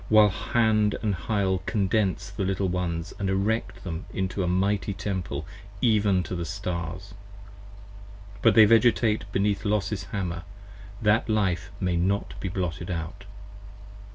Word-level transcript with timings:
While 0.09 0.29
Hand 0.29 0.97
& 0.99 1.03
Hyle 1.27 1.61
condense 1.67 2.31
the 2.31 2.43
Little 2.43 2.67
ones 2.69 3.13
& 3.19 3.19
erect 3.19 3.83
them 3.83 4.07
into 4.11 4.37
50 4.37 4.41
A 4.41 4.47
mighty 4.47 4.93
Temple 4.95 5.45
even 5.79 6.23
to 6.23 6.35
the 6.35 6.43
stars: 6.43 7.13
but 8.41 8.55
they 8.55 8.65
Vegetate 8.65 9.31
Beneath 9.31 9.63
Los's 9.63 10.05
Hammer, 10.05 10.41
that 11.03 11.29
Life 11.29 11.69
may 11.79 11.97
not 11.97 12.33
be 12.39 12.49
blotted 12.49 12.89
out. 12.89 13.25